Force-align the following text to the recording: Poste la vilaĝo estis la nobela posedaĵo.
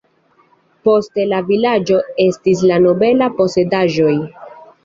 Poste 0.87 1.25
la 1.33 1.41
vilaĝo 1.51 1.99
estis 2.25 2.65
la 2.73 2.81
nobela 2.87 3.31
posedaĵo. 3.43 4.17